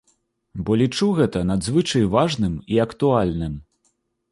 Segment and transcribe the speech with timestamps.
[0.69, 3.53] Бо лічу гэта надзвычай важным і актуальным.